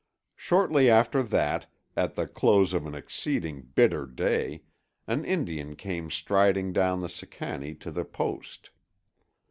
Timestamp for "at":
1.95-2.15